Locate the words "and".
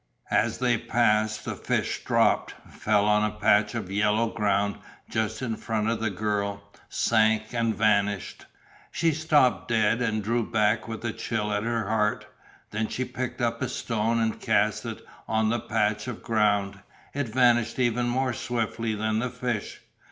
7.53-7.75, 10.01-10.23, 14.19-14.41